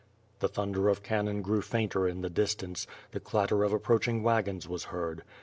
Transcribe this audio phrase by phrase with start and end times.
[0.39, 4.85] The thunder of cannon grew fainter in the distance, the clatter of approaching wagons was
[4.85, 5.21] heard.